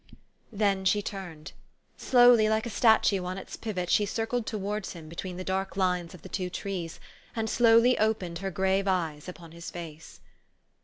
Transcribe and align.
"Then 0.51 0.83
she 0.83 1.03
turned. 1.03 1.51
Slowly, 1.95 2.49
like 2.49 2.65
a 2.65 2.71
statue 2.71 3.23
on 3.23 3.37
its 3.37 3.55
pivot, 3.55 3.87
she 3.91 4.07
circled 4.07 4.47
towards 4.47 4.93
him 4.93 5.07
between 5.07 5.37
the 5.37 5.43
dark 5.43 5.77
lines 5.77 6.15
of 6.15 6.23
the 6.23 6.27
two 6.27 6.49
trees, 6.49 6.99
and 7.35 7.47
slowly 7.47 7.99
opened 7.99 8.39
her 8.39 8.49
grave 8.49 8.87
eyes 8.87 9.29
upon 9.29 9.51
his 9.51 9.69
face. 9.69 10.19